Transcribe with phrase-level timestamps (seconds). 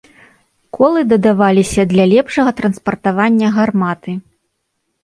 [0.77, 4.19] Колы дадаваліся для лепшага транспартавання гарматы.